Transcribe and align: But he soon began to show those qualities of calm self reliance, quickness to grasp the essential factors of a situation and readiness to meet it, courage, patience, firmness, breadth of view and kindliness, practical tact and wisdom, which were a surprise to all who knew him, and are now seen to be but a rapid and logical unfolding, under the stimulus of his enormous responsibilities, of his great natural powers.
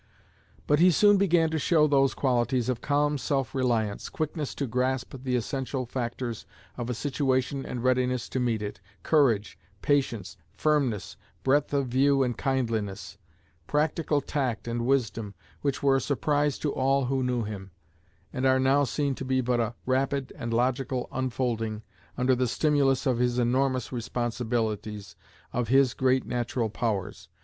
But 0.65 0.79
he 0.79 0.89
soon 0.89 1.17
began 1.17 1.51
to 1.51 1.59
show 1.59 1.85
those 1.85 2.15
qualities 2.15 2.69
of 2.69 2.81
calm 2.81 3.19
self 3.19 3.53
reliance, 3.53 4.09
quickness 4.09 4.55
to 4.55 4.65
grasp 4.65 5.13
the 5.23 5.35
essential 5.35 5.85
factors 5.85 6.47
of 6.75 6.89
a 6.89 6.95
situation 6.95 7.67
and 7.67 7.83
readiness 7.83 8.27
to 8.29 8.39
meet 8.39 8.63
it, 8.63 8.81
courage, 9.03 9.59
patience, 9.83 10.37
firmness, 10.53 11.17
breadth 11.43 11.71
of 11.71 11.85
view 11.89 12.23
and 12.23 12.35
kindliness, 12.35 13.19
practical 13.67 14.21
tact 14.21 14.67
and 14.67 14.87
wisdom, 14.87 15.35
which 15.61 15.83
were 15.83 15.97
a 15.97 16.01
surprise 16.01 16.57
to 16.57 16.73
all 16.73 17.05
who 17.05 17.21
knew 17.21 17.43
him, 17.43 17.69
and 18.33 18.47
are 18.47 18.59
now 18.59 18.83
seen 18.83 19.13
to 19.13 19.23
be 19.23 19.39
but 19.39 19.59
a 19.59 19.75
rapid 19.85 20.33
and 20.35 20.51
logical 20.51 21.09
unfolding, 21.11 21.83
under 22.17 22.33
the 22.33 22.47
stimulus 22.47 23.05
of 23.05 23.19
his 23.19 23.37
enormous 23.37 23.91
responsibilities, 23.91 25.15
of 25.53 25.67
his 25.67 25.93
great 25.93 26.25
natural 26.25 26.71
powers. 26.71 27.29